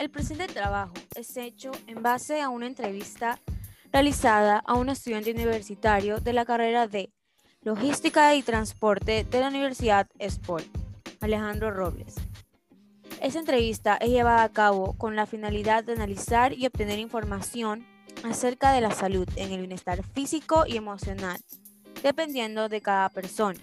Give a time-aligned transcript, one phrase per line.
[0.00, 3.38] El presente trabajo es hecho en base a una entrevista
[3.92, 7.12] realizada a un estudiante universitario de la carrera de
[7.60, 10.64] Logística y Transporte de la Universidad Sport,
[11.20, 12.14] Alejandro Robles.
[13.20, 17.86] Esta entrevista es llevada a cabo con la finalidad de analizar y obtener información
[18.24, 21.38] acerca de la salud en el bienestar físico y emocional,
[22.02, 23.60] dependiendo de cada persona,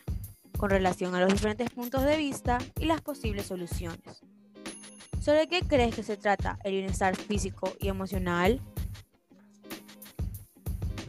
[0.56, 4.22] con relación a los diferentes puntos de vista y las posibles soluciones.
[5.28, 8.62] ¿Sobre qué crees que se trata el bienestar físico y emocional?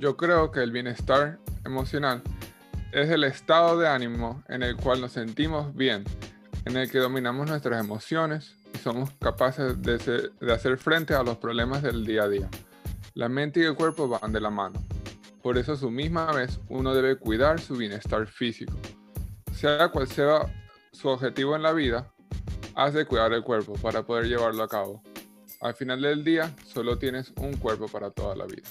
[0.00, 2.24] Yo creo que el bienestar emocional
[2.90, 6.02] es el estado de ánimo en el cual nos sentimos bien,
[6.64, 9.98] en el que dominamos nuestras emociones y somos capaces de,
[10.40, 12.48] de hacer frente a los problemas del día a día.
[13.14, 14.82] La mente y el cuerpo van de la mano.
[15.44, 18.74] Por eso a su misma vez uno debe cuidar su bienestar físico.
[19.54, 20.40] Sea cual sea
[20.90, 22.12] su objetivo en la vida,
[22.78, 25.02] has de cuidar el cuerpo para poder llevarlo a cabo.
[25.60, 28.62] Al final del día solo tienes un cuerpo para toda la vida.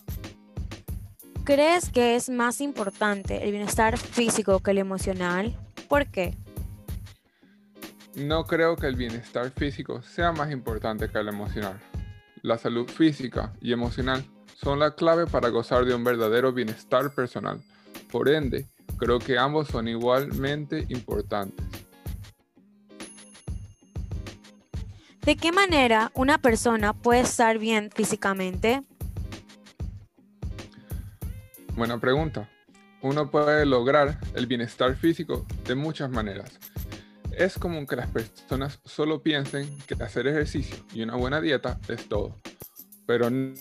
[1.43, 5.57] ¿Crees que es más importante el bienestar físico que el emocional?
[5.89, 6.37] ¿Por qué?
[8.15, 11.77] No creo que el bienestar físico sea más importante que el emocional.
[12.43, 14.23] La salud física y emocional
[14.55, 17.61] son la clave para gozar de un verdadero bienestar personal.
[18.09, 21.66] Por ende, creo que ambos son igualmente importantes.
[25.27, 28.81] ¿De qué manera una persona puede estar bien físicamente?
[31.75, 32.49] Buena pregunta.
[33.01, 36.57] Uno puede lograr el bienestar físico de muchas maneras.
[37.33, 42.07] Es común que las personas solo piensen que hacer ejercicio y una buena dieta es
[42.07, 42.37] todo.
[43.05, 43.53] Pero no,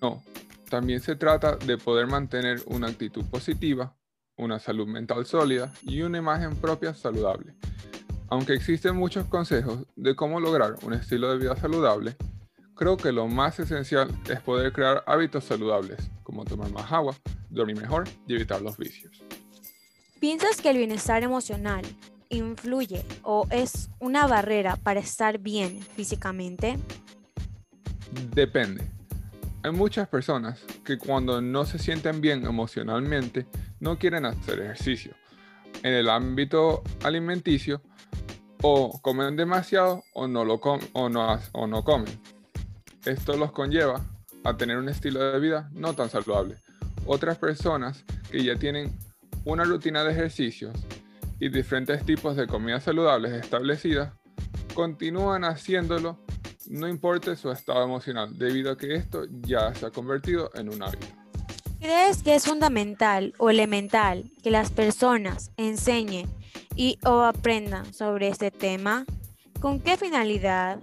[0.00, 0.22] no,
[0.70, 3.94] también se trata de poder mantener una actitud positiva,
[4.38, 7.54] una salud mental sólida y una imagen propia saludable.
[8.32, 12.16] Aunque existen muchos consejos de cómo lograr un estilo de vida saludable,
[12.74, 17.14] creo que lo más esencial es poder crear hábitos saludables, como tomar más agua,
[17.50, 19.22] dormir mejor y evitar los vicios.
[20.18, 21.84] ¿Piensas que el bienestar emocional
[22.30, 26.78] influye o es una barrera para estar bien físicamente?
[28.34, 28.90] Depende.
[29.62, 33.46] Hay muchas personas que cuando no se sienten bien emocionalmente
[33.78, 35.14] no quieren hacer ejercicio.
[35.82, 37.82] En el ámbito alimenticio,
[38.62, 42.20] o comen demasiado o no, lo o no, o no comen.
[43.04, 44.00] Esto los conlleva
[44.44, 46.56] a tener un estilo de vida no tan saludable.
[47.06, 48.96] Otras personas que ya tienen
[49.44, 50.74] una rutina de ejercicios
[51.40, 54.12] y diferentes tipos de comidas saludables establecidas
[54.74, 56.18] continúan haciéndolo
[56.68, 60.82] no importa su estado emocional, debido a que esto ya se ha convertido en un
[60.82, 61.06] hábito.
[61.80, 66.30] ¿Crees que es fundamental o elemental que las personas enseñen
[66.74, 69.04] y o aprendan sobre este tema?
[69.60, 70.78] ¿Con qué finalidad?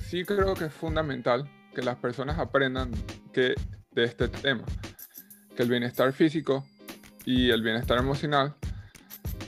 [0.00, 2.90] Sí creo que es fundamental que las personas aprendan
[3.32, 3.54] que,
[3.92, 4.64] de este tema,
[5.56, 6.64] que el bienestar físico
[7.24, 8.54] y el bienestar emocional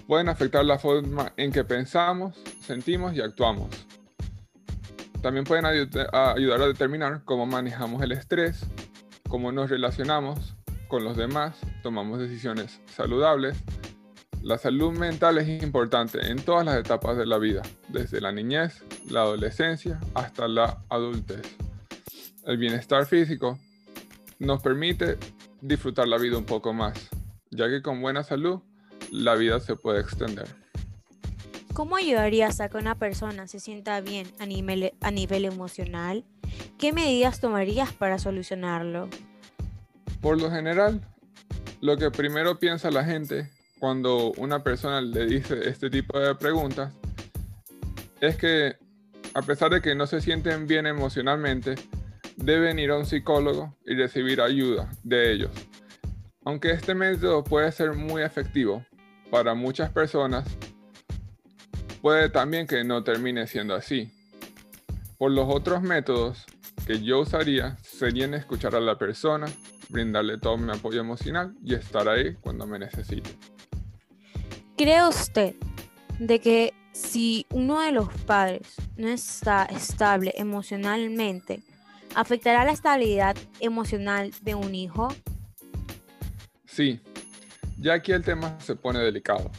[0.06, 3.68] pueden afectar la forma en que pensamos, sentimos y actuamos
[5.20, 8.66] también pueden ayudar a determinar cómo manejamos el estrés,
[9.28, 10.56] cómo nos relacionamos
[10.88, 13.56] con los demás, tomamos decisiones saludables.
[14.42, 18.82] La salud mental es importante en todas las etapas de la vida, desde la niñez,
[19.10, 21.42] la adolescencia hasta la adultez.
[22.46, 23.58] El bienestar físico
[24.38, 25.18] nos permite
[25.60, 27.10] disfrutar la vida un poco más,
[27.50, 28.60] ya que con buena salud
[29.10, 30.46] la vida se puede extender.
[31.74, 36.24] ¿Cómo ayudarías a que una persona se sienta bien a nivel, a nivel emocional?
[36.78, 39.10] ¿Qué medidas tomarías para solucionarlo?
[40.22, 41.02] Por lo general,
[41.82, 46.92] lo que primero piensa la gente cuando una persona le dice este tipo de preguntas
[48.20, 48.76] es que
[49.34, 51.74] a pesar de que no se sienten bien emocionalmente,
[52.36, 55.50] deben ir a un psicólogo y recibir ayuda de ellos.
[56.44, 58.84] Aunque este método puede ser muy efectivo
[59.30, 60.46] para muchas personas,
[62.00, 64.10] Puede también que no termine siendo así.
[65.18, 66.46] Por los otros métodos
[66.86, 69.46] que yo usaría serían escuchar a la persona,
[69.90, 73.28] brindarle todo mi apoyo emocional y estar ahí cuando me necesite.
[74.80, 75.56] ¿Cree usted
[76.18, 81.62] de que si uno de los padres no está estable emocionalmente,
[82.14, 85.14] afectará la estabilidad emocional de un hijo?
[86.64, 86.98] Sí,
[87.78, 89.50] ya aquí el tema se pone delicado,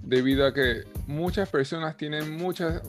[0.00, 2.80] debido a que muchas personas tienen muchas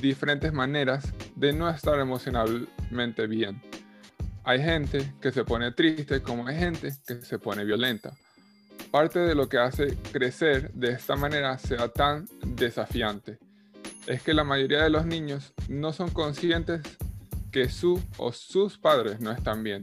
[0.00, 3.60] diferentes maneras de no estar emocionalmente bien.
[4.44, 8.16] Hay gente que se pone triste como hay gente que se pone violenta.
[8.96, 13.38] Parte de lo que hace crecer de esta manera sea tan desafiante
[14.06, 16.80] es que la mayoría de los niños no son conscientes
[17.52, 19.82] que su o sus padres no están bien.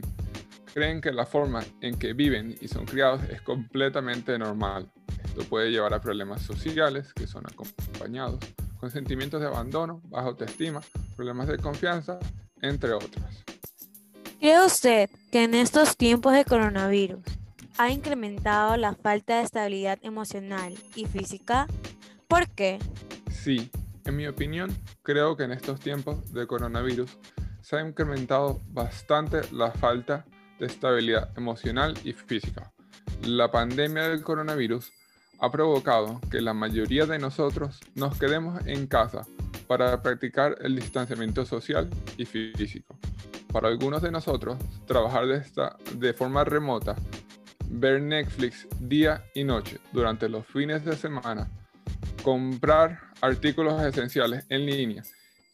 [0.72, 4.90] Creen que la forma en que viven y son criados es completamente normal.
[5.24, 8.40] Esto puede llevar a problemas sociales que son acompañados
[8.80, 10.80] con sentimientos de abandono, baja autoestima,
[11.14, 12.18] problemas de confianza,
[12.62, 13.44] entre otros.
[14.40, 17.33] ¿Cree usted que en estos tiempos de coronavirus
[17.76, 21.66] ha incrementado la falta de estabilidad emocional y física?
[22.28, 22.78] ¿Por qué?
[23.30, 23.70] Sí,
[24.04, 27.18] en mi opinión, creo que en estos tiempos de coronavirus
[27.60, 30.24] se ha incrementado bastante la falta
[30.60, 32.72] de estabilidad emocional y física.
[33.22, 34.92] La pandemia del coronavirus
[35.40, 39.26] ha provocado que la mayoría de nosotros nos quedemos en casa
[39.66, 42.98] para practicar el distanciamiento social y físico.
[43.52, 46.96] Para algunos de nosotros, trabajar de, esta, de forma remota,
[47.80, 51.48] ver Netflix día y noche durante los fines de semana,
[52.22, 55.02] comprar artículos esenciales en línea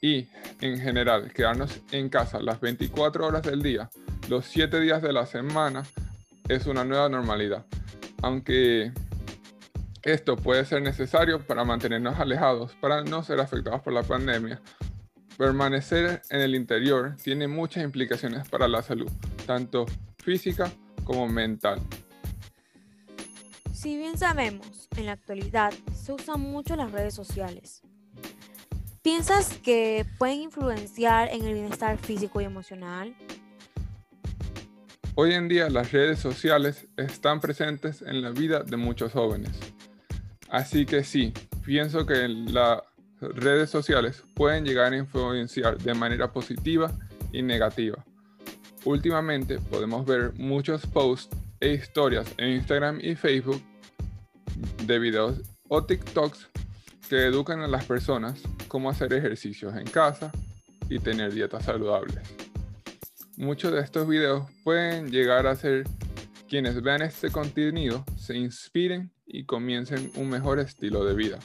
[0.00, 0.28] y,
[0.60, 3.90] en general, quedarnos en casa las 24 horas del día,
[4.28, 5.82] los 7 días de la semana,
[6.48, 7.64] es una nueva normalidad.
[8.22, 8.92] Aunque
[10.02, 14.60] esto puede ser necesario para mantenernos alejados, para no ser afectados por la pandemia,
[15.38, 19.10] permanecer en el interior tiene muchas implicaciones para la salud,
[19.46, 19.86] tanto
[20.18, 20.70] física
[21.04, 21.80] como mental.
[23.80, 27.80] Si bien sabemos, en la actualidad se usan mucho las redes sociales.
[29.00, 33.16] ¿Piensas que pueden influenciar en el bienestar físico y emocional?
[35.14, 39.58] Hoy en día las redes sociales están presentes en la vida de muchos jóvenes.
[40.50, 41.32] Así que sí,
[41.64, 42.82] pienso que las
[43.18, 46.92] redes sociales pueden llegar a influenciar de manera positiva
[47.32, 48.04] y negativa.
[48.84, 53.69] Últimamente podemos ver muchos posts e historias en Instagram y Facebook
[54.84, 56.48] de videos o TikToks
[57.08, 60.30] que educan a las personas cómo hacer ejercicios en casa
[60.88, 62.18] y tener dietas saludables.
[63.36, 65.84] Muchos de estos videos pueden llegar a ser
[66.48, 71.38] quienes vean este contenido se inspiren y comiencen un mejor estilo de vida.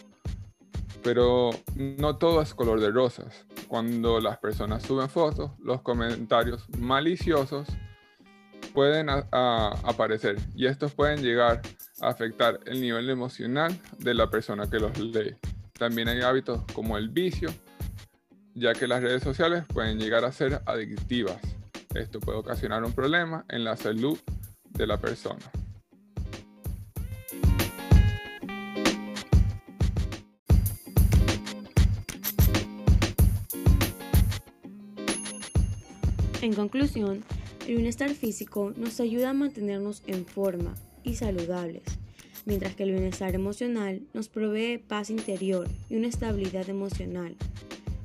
[1.03, 3.45] Pero no todo es color de rosas.
[3.67, 7.67] Cuando las personas suben fotos, los comentarios maliciosos
[8.73, 11.61] pueden aparecer y estos pueden llegar
[12.01, 15.35] afectar el nivel emocional de la persona que los lee.
[15.73, 17.49] También hay hábitos como el vicio,
[18.53, 21.41] ya que las redes sociales pueden llegar a ser adictivas.
[21.93, 24.17] Esto puede ocasionar un problema en la salud
[24.71, 25.39] de la persona.
[36.41, 37.23] En conclusión,
[37.67, 40.75] el bienestar físico nos ayuda a mantenernos en forma
[41.05, 41.83] y saludables
[42.45, 47.35] mientras que el bienestar emocional nos provee paz interior y una estabilidad emocional,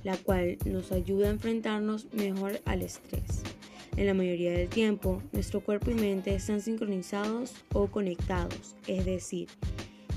[0.02, 3.43] la cual nos ayuda a enfrentarnos mejor al estrés.
[3.97, 9.49] En la mayoría del tiempo, nuestro cuerpo y mente están sincronizados o conectados, es decir,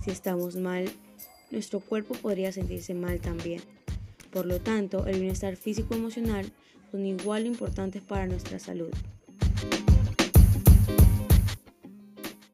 [0.03, 0.89] si estamos mal,
[1.51, 3.62] nuestro cuerpo podría sentirse mal también.
[4.31, 6.51] Por lo tanto, el bienestar físico y emocional
[6.91, 8.91] son igual importantes para nuestra salud.